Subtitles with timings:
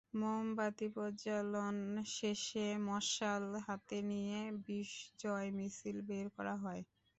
[0.13, 1.77] মোমবাতি প্রজ্বালন
[2.11, 6.81] শেষে মশাল হাতে নিয়ে বিজয় মিছিল বের করা হয়।